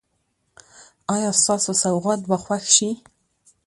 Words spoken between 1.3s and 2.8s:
ستاسو سوغات به خوښ